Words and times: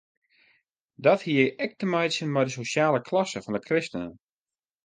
Dat 1.05 1.25
hie 1.27 1.43
ek 1.65 1.71
te 1.77 1.89
meitsjen 1.91 2.33
mei 2.33 2.45
de 2.47 2.53
sosjale 2.57 3.05
klasse 3.11 3.39
fan 3.43 3.55
de 3.57 3.61
kristenen. 3.67 4.13